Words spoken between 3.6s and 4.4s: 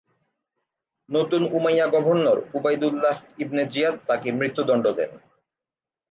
জিয়াদ তাকে